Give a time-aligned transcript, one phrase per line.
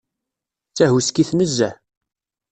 [0.69, 1.75] D tahuskit nezzeh.